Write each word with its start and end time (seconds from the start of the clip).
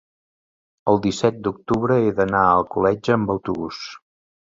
el 0.93 0.95
disset 1.01 1.35
d'octubre 1.47 1.97
he 2.05 2.13
d'anar 2.21 2.41
a 2.45 2.55
Alcoletge 2.61 3.15
amb 3.17 3.35
autobús. 3.35 3.83